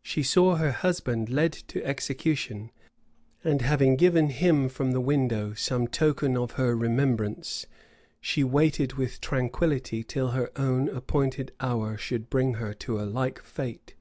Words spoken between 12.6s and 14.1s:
to a like fate.